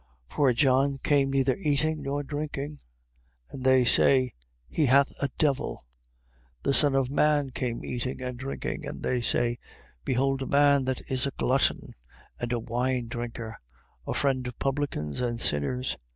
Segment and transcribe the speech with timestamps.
[0.31, 0.35] 11:18.
[0.35, 2.79] For John came neither eating nor drinking;
[3.51, 4.33] and they say:
[4.67, 5.85] He hath a devil.
[6.63, 6.63] 11:19.
[6.63, 9.59] The Son of man came eating and drinking, and they say:
[10.03, 11.93] Behold a man that is a glutton
[12.39, 13.59] and a wine drinker,
[14.07, 15.97] a friend of publicans and sinners.